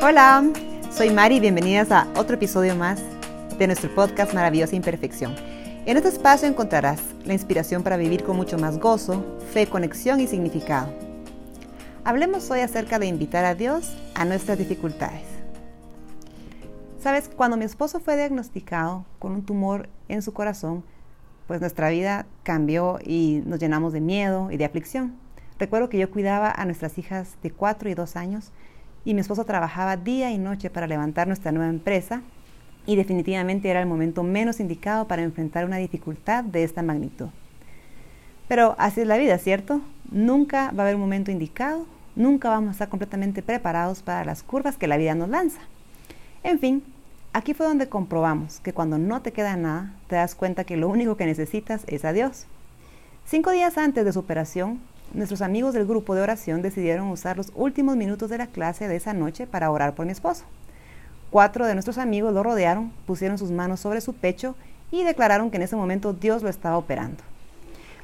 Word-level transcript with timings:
Hola, 0.00 0.44
soy 0.92 1.10
Mari 1.10 1.38
y 1.38 1.40
bienvenidas 1.40 1.90
a 1.90 2.06
otro 2.16 2.36
episodio 2.36 2.76
más 2.76 3.02
de 3.58 3.66
nuestro 3.66 3.92
podcast 3.96 4.32
Maravillosa 4.32 4.76
Imperfección. 4.76 5.34
En 5.86 5.96
este 5.96 6.08
espacio 6.08 6.46
encontrarás 6.46 7.00
la 7.24 7.32
inspiración 7.32 7.82
para 7.82 7.96
vivir 7.96 8.22
con 8.22 8.36
mucho 8.36 8.58
más 8.58 8.78
gozo, 8.78 9.24
fe, 9.52 9.66
conexión 9.66 10.20
y 10.20 10.28
significado. 10.28 10.94
Hablemos 12.04 12.48
hoy 12.48 12.60
acerca 12.60 13.00
de 13.00 13.06
invitar 13.06 13.44
a 13.44 13.56
Dios 13.56 13.92
a 14.14 14.24
nuestras 14.24 14.56
dificultades. 14.56 15.24
Sabes, 17.02 17.28
cuando 17.28 17.56
mi 17.56 17.64
esposo 17.64 17.98
fue 17.98 18.16
diagnosticado 18.16 19.04
con 19.18 19.32
un 19.32 19.44
tumor 19.44 19.88
en 20.06 20.22
su 20.22 20.32
corazón, 20.32 20.84
pues 21.48 21.60
nuestra 21.60 21.88
vida 21.88 22.24
cambió 22.44 23.00
y 23.04 23.42
nos 23.46 23.58
llenamos 23.58 23.92
de 23.92 24.00
miedo 24.00 24.52
y 24.52 24.58
de 24.58 24.64
aflicción. 24.64 25.16
Recuerdo 25.58 25.88
que 25.88 25.98
yo 25.98 26.08
cuidaba 26.08 26.52
a 26.52 26.64
nuestras 26.66 26.98
hijas 26.98 27.36
de 27.42 27.50
4 27.50 27.90
y 27.90 27.94
2 27.94 28.14
años 28.14 28.52
y 29.04 29.14
mi 29.14 29.20
esposo 29.20 29.44
trabajaba 29.44 29.96
día 29.96 30.30
y 30.30 30.38
noche 30.38 30.70
para 30.70 30.86
levantar 30.86 31.26
nuestra 31.26 31.52
nueva 31.52 31.70
empresa 31.70 32.22
y 32.86 32.96
definitivamente 32.96 33.68
era 33.68 33.80
el 33.80 33.86
momento 33.86 34.22
menos 34.22 34.60
indicado 34.60 35.06
para 35.06 35.22
enfrentar 35.22 35.64
una 35.64 35.76
dificultad 35.76 36.42
de 36.44 36.64
esta 36.64 36.82
magnitud. 36.82 37.28
Pero 38.48 38.74
así 38.78 39.02
es 39.02 39.06
la 39.06 39.18
vida, 39.18 39.36
¿cierto? 39.36 39.82
Nunca 40.10 40.70
va 40.72 40.82
a 40.82 40.86
haber 40.86 40.94
un 40.94 41.02
momento 41.02 41.30
indicado, 41.30 41.86
nunca 42.16 42.48
vamos 42.48 42.68
a 42.68 42.72
estar 42.72 42.88
completamente 42.88 43.42
preparados 43.42 44.02
para 44.02 44.24
las 44.24 44.42
curvas 44.42 44.76
que 44.76 44.88
la 44.88 44.96
vida 44.96 45.14
nos 45.14 45.28
lanza. 45.28 45.60
En 46.42 46.58
fin, 46.58 46.82
aquí 47.34 47.52
fue 47.52 47.66
donde 47.66 47.90
comprobamos 47.90 48.60
que 48.60 48.72
cuando 48.72 48.96
no 48.96 49.20
te 49.20 49.32
queda 49.32 49.56
nada, 49.56 49.92
te 50.06 50.16
das 50.16 50.34
cuenta 50.34 50.64
que 50.64 50.78
lo 50.78 50.88
único 50.88 51.16
que 51.18 51.26
necesitas 51.26 51.84
es 51.88 52.06
a 52.06 52.14
Dios. 52.14 52.46
Cinco 53.26 53.50
días 53.50 53.76
antes 53.76 54.06
de 54.06 54.12
su 54.14 54.20
operación, 54.20 54.80
nuestros 55.12 55.42
amigos 55.42 55.74
del 55.74 55.86
grupo 55.86 56.14
de 56.14 56.22
oración 56.22 56.62
decidieron 56.62 57.08
usar 57.08 57.36
los 57.36 57.52
últimos 57.54 57.96
minutos 57.96 58.30
de 58.30 58.38
la 58.38 58.46
clase 58.46 58.88
de 58.88 58.96
esa 58.96 59.14
noche 59.14 59.46
para 59.46 59.70
orar 59.70 59.94
por 59.94 60.06
mi 60.06 60.12
esposo. 60.12 60.44
Cuatro 61.30 61.66
de 61.66 61.74
nuestros 61.74 61.98
amigos 61.98 62.32
lo 62.32 62.42
rodearon, 62.42 62.92
pusieron 63.06 63.38
sus 63.38 63.50
manos 63.50 63.80
sobre 63.80 64.00
su 64.00 64.14
pecho 64.14 64.54
y 64.90 65.04
declararon 65.04 65.50
que 65.50 65.56
en 65.56 65.62
ese 65.62 65.76
momento 65.76 66.12
Dios 66.12 66.42
lo 66.42 66.48
estaba 66.48 66.78
operando. 66.78 67.22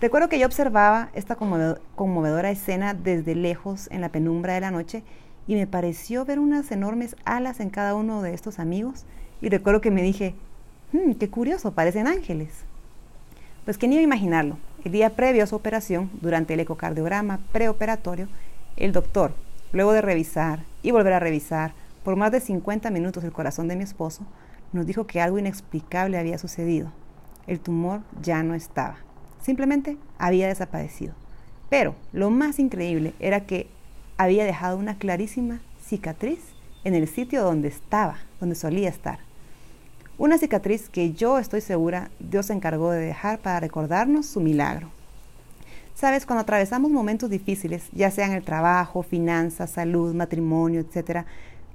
Recuerdo 0.00 0.28
que 0.28 0.38
yo 0.38 0.46
observaba 0.46 1.08
esta 1.14 1.36
conmovedora 1.36 2.50
escena 2.50 2.94
desde 2.94 3.34
lejos 3.34 3.88
en 3.90 4.00
la 4.00 4.10
penumbra 4.10 4.54
de 4.54 4.60
la 4.60 4.70
noche 4.70 5.02
y 5.46 5.54
me 5.54 5.66
pareció 5.66 6.24
ver 6.24 6.38
unas 6.38 6.70
enormes 6.72 7.16
alas 7.24 7.60
en 7.60 7.70
cada 7.70 7.94
uno 7.94 8.22
de 8.22 8.34
estos 8.34 8.58
amigos 8.58 9.04
y 9.40 9.48
recuerdo 9.48 9.80
que 9.80 9.90
me 9.90 10.02
dije, 10.02 10.34
hmm, 10.92 11.12
qué 11.12 11.30
curioso, 11.30 11.72
parecen 11.72 12.06
ángeles. 12.06 12.64
Pues 13.64 13.78
que 13.78 13.88
ni 13.88 13.94
iba 13.94 14.00
a 14.00 14.04
imaginarlo. 14.04 14.58
El 14.84 14.92
día 14.92 15.16
previo 15.16 15.44
a 15.44 15.46
su 15.46 15.56
operación, 15.56 16.10
durante 16.20 16.52
el 16.52 16.60
ecocardiograma 16.60 17.40
preoperatorio, 17.52 18.28
el 18.76 18.92
doctor, 18.92 19.32
luego 19.72 19.92
de 19.92 20.02
revisar 20.02 20.60
y 20.82 20.90
volver 20.90 21.14
a 21.14 21.20
revisar, 21.20 21.72
por 22.04 22.16
más 22.16 22.30
de 22.32 22.40
50 22.40 22.90
minutos 22.90 23.24
el 23.24 23.32
corazón 23.32 23.66
de 23.66 23.76
mi 23.76 23.82
esposo, 23.82 24.26
nos 24.74 24.84
dijo 24.86 25.06
que 25.06 25.22
algo 25.22 25.38
inexplicable 25.38 26.18
había 26.18 26.36
sucedido. 26.36 26.92
El 27.46 27.60
tumor 27.60 28.02
ya 28.20 28.42
no 28.42 28.54
estaba. 28.54 28.98
Simplemente 29.40 29.96
había 30.18 30.48
desaparecido. 30.48 31.14
Pero 31.70 31.94
lo 32.12 32.28
más 32.28 32.58
increíble 32.58 33.14
era 33.20 33.46
que 33.46 33.68
había 34.18 34.44
dejado 34.44 34.76
una 34.76 34.98
clarísima 34.98 35.60
cicatriz 35.82 36.40
en 36.84 36.94
el 36.94 37.08
sitio 37.08 37.42
donde 37.42 37.68
estaba, 37.68 38.18
donde 38.38 38.54
solía 38.54 38.90
estar. 38.90 39.20
Una 40.16 40.38
cicatriz 40.38 40.88
que 40.88 41.12
yo 41.12 41.38
estoy 41.38 41.60
segura 41.60 42.08
Dios 42.20 42.46
se 42.46 42.52
encargó 42.52 42.92
de 42.92 43.00
dejar 43.00 43.40
para 43.40 43.58
recordarnos 43.58 44.26
su 44.26 44.40
milagro. 44.40 44.90
Sabes, 45.94 46.24
cuando 46.24 46.42
atravesamos 46.42 46.92
momentos 46.92 47.30
difíciles, 47.30 47.88
ya 47.92 48.12
sean 48.12 48.30
el 48.30 48.44
trabajo, 48.44 49.02
finanzas, 49.02 49.70
salud, 49.70 50.14
matrimonio, 50.14 50.80
etc., 50.80 51.24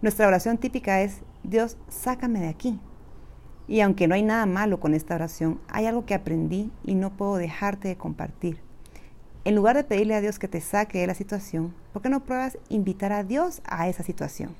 nuestra 0.01 0.25
oración 0.25 0.57
típica 0.57 1.01
es, 1.01 1.17
Dios, 1.43 1.75
sácame 1.89 2.39
de 2.39 2.47
aquí. 2.47 2.79
Y 3.67 3.81
aunque 3.81 4.07
no 4.07 4.15
hay 4.15 4.23
nada 4.23 4.45
malo 4.45 4.79
con 4.79 4.93
esta 4.93 5.15
oración, 5.15 5.59
hay 5.67 5.87
algo 5.87 6.05
que 6.05 6.13
aprendí 6.13 6.71
y 6.85 6.95
no 6.95 7.11
puedo 7.11 7.35
dejarte 7.35 7.89
de 7.89 7.97
compartir. 7.97 8.61
En 9.43 9.55
lugar 9.55 9.75
de 9.75 9.83
pedirle 9.83 10.15
a 10.15 10.21
Dios 10.21 10.39
que 10.39 10.47
te 10.47 10.61
saque 10.61 10.99
de 10.99 11.07
la 11.07 11.13
situación, 11.13 11.73
¿por 11.91 12.01
qué 12.01 12.07
no 12.07 12.21
pruebas 12.21 12.57
invitar 12.69 13.11
a 13.11 13.25
Dios 13.25 13.61
a 13.65 13.89
esa 13.89 14.03
situación? 14.03 14.55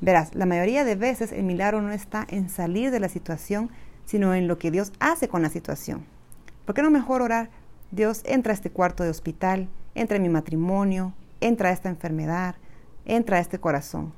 Verás, 0.00 0.34
la 0.34 0.46
mayoría 0.46 0.84
de 0.84 0.94
veces 0.94 1.32
el 1.32 1.44
milagro 1.44 1.80
no 1.80 1.92
está 1.92 2.26
en 2.28 2.50
salir 2.50 2.90
de 2.90 3.00
la 3.00 3.08
situación, 3.08 3.70
sino 4.04 4.34
en 4.34 4.46
lo 4.46 4.58
que 4.58 4.70
Dios 4.70 4.92
hace 5.00 5.28
con 5.28 5.42
la 5.42 5.48
situación. 5.48 6.04
¿Por 6.64 6.74
qué 6.74 6.82
no 6.82 6.90
mejor 6.90 7.22
orar? 7.22 7.50
Dios 7.90 8.22
entra 8.24 8.52
a 8.52 8.54
este 8.54 8.70
cuarto 8.70 9.04
de 9.04 9.10
hospital, 9.10 9.68
entra 9.94 10.16
en 10.16 10.22
mi 10.22 10.28
matrimonio, 10.28 11.14
entra 11.40 11.70
a 11.70 11.72
esta 11.72 11.88
enfermedad, 11.88 12.56
entra 13.04 13.38
a 13.38 13.40
este 13.40 13.58
corazón. 13.58 14.12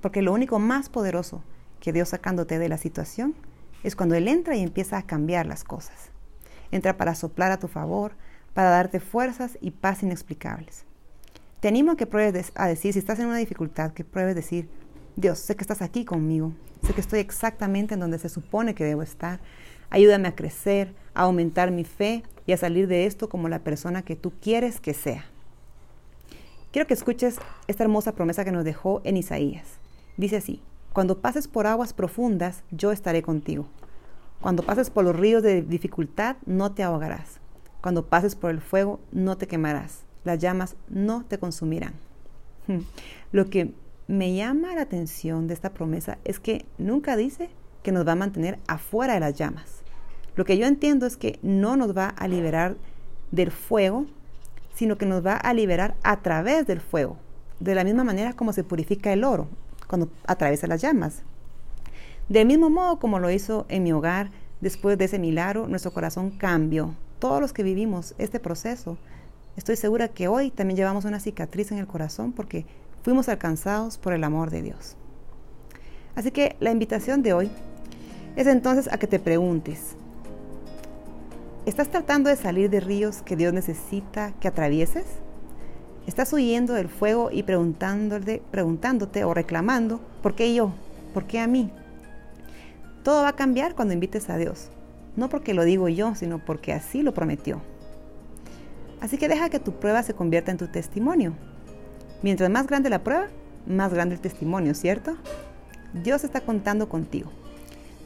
Porque 0.00 0.22
lo 0.22 0.32
único 0.32 0.58
más 0.58 0.88
poderoso 0.88 1.42
que 1.80 1.92
Dios 1.92 2.10
sacándote 2.10 2.58
de 2.58 2.68
la 2.68 2.78
situación 2.78 3.34
es 3.82 3.96
cuando 3.96 4.14
Él 4.14 4.28
entra 4.28 4.54
y 4.54 4.62
empieza 4.62 4.98
a 4.98 5.06
cambiar 5.06 5.46
las 5.46 5.64
cosas. 5.64 6.10
Entra 6.70 6.96
para 6.96 7.14
soplar 7.14 7.50
a 7.50 7.58
tu 7.58 7.68
favor, 7.68 8.12
para 8.54 8.70
darte 8.70 9.00
fuerzas 9.00 9.58
y 9.60 9.72
paz 9.72 10.02
inexplicables. 10.02 10.84
Te 11.60 11.68
animo 11.68 11.92
a 11.92 11.96
que 11.96 12.06
pruebes 12.06 12.52
a 12.54 12.66
decir, 12.66 12.92
si 12.92 12.98
estás 12.98 13.18
en 13.18 13.26
una 13.26 13.36
dificultad, 13.36 13.92
que 13.92 14.04
pruebes 14.04 14.34
decir, 14.34 14.68
Dios, 15.16 15.38
sé 15.38 15.56
que 15.56 15.62
estás 15.62 15.82
aquí 15.82 16.04
conmigo, 16.04 16.52
sé 16.86 16.94
que 16.94 17.00
estoy 17.00 17.20
exactamente 17.20 17.94
en 17.94 18.00
donde 18.00 18.18
se 18.18 18.28
supone 18.28 18.74
que 18.74 18.84
debo 18.84 19.02
estar. 19.02 19.40
Ayúdame 19.90 20.28
a 20.28 20.34
crecer, 20.34 20.94
a 21.12 21.22
aumentar 21.22 21.70
mi 21.70 21.84
fe 21.84 22.22
y 22.46 22.52
a 22.52 22.56
salir 22.56 22.88
de 22.88 23.04
esto 23.04 23.28
como 23.28 23.48
la 23.48 23.58
persona 23.58 24.02
que 24.02 24.16
tú 24.16 24.32
quieres 24.40 24.80
que 24.80 24.94
sea. 24.94 25.26
Quiero 26.70 26.88
que 26.88 26.94
escuches 26.94 27.38
esta 27.68 27.84
hermosa 27.84 28.12
promesa 28.12 28.44
que 28.44 28.52
nos 28.52 28.64
dejó 28.64 29.02
en 29.04 29.18
Isaías. 29.18 29.66
Dice 30.16 30.38
así, 30.38 30.62
cuando 30.94 31.20
pases 31.20 31.46
por 31.46 31.66
aguas 31.66 31.92
profundas, 31.92 32.62
yo 32.70 32.92
estaré 32.92 33.20
contigo. 33.20 33.66
Cuando 34.40 34.62
pases 34.62 34.88
por 34.88 35.04
los 35.04 35.14
ríos 35.14 35.42
de 35.42 35.60
dificultad, 35.60 36.36
no 36.46 36.72
te 36.72 36.82
ahogarás. 36.82 37.38
Cuando 37.82 38.06
pases 38.06 38.34
por 38.34 38.50
el 38.50 38.62
fuego, 38.62 39.00
no 39.12 39.36
te 39.36 39.46
quemarás. 39.46 40.00
Las 40.24 40.38
llamas 40.38 40.76
no 40.88 41.24
te 41.24 41.38
consumirán. 41.38 41.92
Lo 43.32 43.50
que 43.50 43.74
me 44.12 44.34
llama 44.34 44.74
la 44.74 44.82
atención 44.82 45.46
de 45.48 45.54
esta 45.54 45.70
promesa 45.70 46.18
es 46.26 46.38
que 46.38 46.66
nunca 46.76 47.16
dice 47.16 47.48
que 47.82 47.92
nos 47.92 48.06
va 48.06 48.12
a 48.12 48.16
mantener 48.16 48.58
afuera 48.66 49.14
de 49.14 49.20
las 49.20 49.38
llamas. 49.38 49.80
Lo 50.36 50.44
que 50.44 50.58
yo 50.58 50.66
entiendo 50.66 51.06
es 51.06 51.16
que 51.16 51.38
no 51.40 51.76
nos 51.76 51.96
va 51.96 52.08
a 52.08 52.28
liberar 52.28 52.76
del 53.30 53.50
fuego, 53.50 54.04
sino 54.74 54.98
que 54.98 55.06
nos 55.06 55.24
va 55.24 55.36
a 55.36 55.54
liberar 55.54 55.94
a 56.02 56.20
través 56.20 56.66
del 56.66 56.82
fuego, 56.82 57.16
de 57.58 57.74
la 57.74 57.84
misma 57.84 58.04
manera 58.04 58.34
como 58.34 58.52
se 58.52 58.64
purifica 58.64 59.14
el 59.14 59.24
oro 59.24 59.48
cuando 59.86 60.10
atraviesa 60.26 60.66
las 60.66 60.82
llamas. 60.82 61.22
Del 62.28 62.46
mismo 62.46 62.68
modo 62.68 62.98
como 62.98 63.18
lo 63.18 63.30
hizo 63.30 63.64
en 63.70 63.82
mi 63.82 63.94
hogar, 63.94 64.30
después 64.60 64.98
de 64.98 65.06
ese 65.06 65.18
milagro, 65.18 65.68
nuestro 65.68 65.90
corazón 65.90 66.32
cambió. 66.32 66.94
Todos 67.18 67.40
los 67.40 67.54
que 67.54 67.62
vivimos 67.62 68.14
este 68.18 68.40
proceso, 68.40 68.98
estoy 69.56 69.76
segura 69.76 70.08
que 70.08 70.28
hoy 70.28 70.50
también 70.50 70.76
llevamos 70.76 71.06
una 71.06 71.18
cicatriz 71.18 71.72
en 71.72 71.78
el 71.78 71.86
corazón 71.86 72.32
porque 72.32 72.66
fuimos 73.02 73.28
alcanzados 73.28 73.98
por 73.98 74.12
el 74.12 74.24
amor 74.24 74.50
de 74.50 74.62
Dios. 74.62 74.96
Así 76.14 76.30
que 76.30 76.56
la 76.60 76.70
invitación 76.70 77.22
de 77.22 77.32
hoy 77.32 77.50
es 78.36 78.46
entonces 78.46 78.92
a 78.92 78.98
que 78.98 79.06
te 79.06 79.18
preguntes, 79.18 79.96
¿estás 81.66 81.88
tratando 81.88 82.30
de 82.30 82.36
salir 82.36 82.70
de 82.70 82.80
ríos 82.80 83.22
que 83.22 83.36
Dios 83.36 83.52
necesita 83.52 84.32
que 84.40 84.48
atravieses? 84.48 85.04
Estás 86.06 86.32
huyendo 86.32 86.74
del 86.74 86.88
fuego 86.88 87.30
y 87.30 87.44
preguntándote, 87.44 89.24
o 89.24 89.34
reclamando, 89.34 90.00
¿por 90.22 90.34
qué 90.34 90.52
yo? 90.54 90.72
¿Por 91.14 91.26
qué 91.26 91.38
a 91.38 91.46
mí? 91.46 91.70
Todo 93.04 93.22
va 93.22 93.28
a 93.28 93.36
cambiar 93.36 93.74
cuando 93.74 93.94
invites 93.94 94.28
a 94.28 94.36
Dios. 94.36 94.70
No 95.14 95.28
porque 95.28 95.54
lo 95.54 95.64
digo 95.64 95.88
yo, 95.88 96.14
sino 96.14 96.44
porque 96.44 96.72
así 96.72 97.02
lo 97.02 97.14
prometió. 97.14 97.60
Así 99.00 99.18
que 99.18 99.28
deja 99.28 99.50
que 99.50 99.60
tu 99.60 99.72
prueba 99.72 100.02
se 100.02 100.14
convierta 100.14 100.50
en 100.50 100.58
tu 100.58 100.68
testimonio. 100.68 101.34
Mientras 102.22 102.50
más 102.50 102.66
grande 102.66 102.90
la 102.90 103.02
prueba, 103.02 103.26
más 103.66 103.92
grande 103.92 104.14
el 104.14 104.20
testimonio, 104.20 104.74
¿cierto? 104.74 105.16
Dios 105.92 106.24
está 106.24 106.40
contando 106.40 106.88
contigo. 106.88 107.30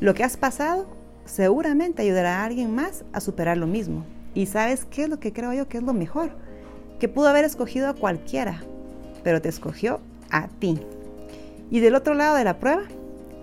Lo 0.00 0.14
que 0.14 0.24
has 0.24 0.36
pasado 0.36 0.86
seguramente 1.26 2.02
ayudará 2.02 2.40
a 2.40 2.44
alguien 2.44 2.74
más 2.74 3.04
a 3.12 3.20
superar 3.20 3.56
lo 3.56 3.66
mismo. 3.66 4.04
Y 4.34 4.46
sabes 4.46 4.84
qué 4.84 5.04
es 5.04 5.08
lo 5.08 5.20
que 5.20 5.32
creo 5.32 5.52
yo 5.52 5.68
que 5.68 5.78
es 5.78 5.82
lo 5.82 5.92
mejor 5.92 6.30
que 6.98 7.08
pudo 7.08 7.28
haber 7.28 7.44
escogido 7.44 7.88
a 7.88 7.94
cualquiera, 7.94 8.62
pero 9.22 9.42
te 9.42 9.48
escogió 9.48 10.00
a 10.30 10.48
ti. 10.48 10.80
Y 11.70 11.80
del 11.80 11.94
otro 11.94 12.14
lado 12.14 12.36
de 12.36 12.44
la 12.44 12.58
prueba 12.58 12.82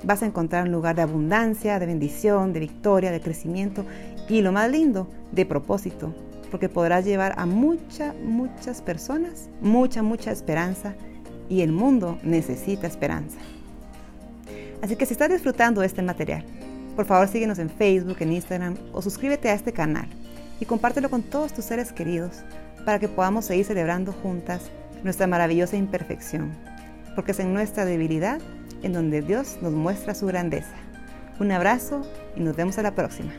vas 0.03 0.23
a 0.23 0.25
encontrar 0.25 0.63
un 0.63 0.71
lugar 0.71 0.95
de 0.95 1.03
abundancia, 1.03 1.79
de 1.79 1.85
bendición, 1.85 2.53
de 2.53 2.59
victoria, 2.61 3.11
de 3.11 3.21
crecimiento 3.21 3.85
y 4.27 4.41
lo 4.41 4.51
más 4.51 4.69
lindo, 4.71 5.07
de 5.31 5.45
propósito, 5.45 6.13
porque 6.53 6.69
podrás 6.69 7.03
llevar 7.03 7.33
a 7.37 7.47
muchas, 7.47 8.13
muchas 8.15 8.83
personas 8.83 9.49
mucha, 9.59 10.03
mucha 10.03 10.31
esperanza 10.31 10.93
y 11.49 11.61
el 11.61 11.71
mundo 11.71 12.19
necesita 12.21 12.85
esperanza. 12.85 13.39
Así 14.83 14.95
que 14.95 15.07
si 15.07 15.13
estás 15.13 15.31
disfrutando 15.31 15.81
este 15.81 16.03
material, 16.03 16.45
por 16.95 17.05
favor 17.05 17.27
síguenos 17.27 17.57
en 17.57 17.71
Facebook, 17.71 18.17
en 18.19 18.33
Instagram 18.33 18.75
o 18.93 19.01
suscríbete 19.01 19.49
a 19.49 19.55
este 19.55 19.73
canal 19.73 20.05
y 20.59 20.65
compártelo 20.65 21.09
con 21.09 21.23
todos 21.23 21.53
tus 21.53 21.65
seres 21.65 21.91
queridos 21.91 22.43
para 22.85 22.99
que 22.99 23.09
podamos 23.09 23.45
seguir 23.45 23.65
celebrando 23.65 24.13
juntas 24.13 24.69
nuestra 25.03 25.25
maravillosa 25.25 25.75
imperfección. 25.75 26.51
porque 27.15 27.31
es 27.31 27.39
en 27.39 27.51
nuestra 27.51 27.83
debilidad 27.83 28.39
en 28.83 28.93
donde 28.93 29.23
Dios 29.23 29.57
nos 29.63 29.73
muestra 29.73 30.13
su 30.13 30.27
grandeza. 30.27 30.75
Un 31.39 31.51
abrazo 31.51 32.07
y 32.35 32.41
nos 32.41 32.55
vemos 32.55 32.77
a 32.77 32.83
la 32.83 32.93
próxima. 32.93 33.33